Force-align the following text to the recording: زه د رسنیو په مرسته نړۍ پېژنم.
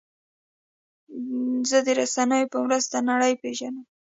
زه 1.69 1.77
د 1.85 1.87
رسنیو 1.99 2.51
په 2.53 2.57
مرسته 2.65 2.95
نړۍ 3.09 3.33
پېژنم. 3.41 3.85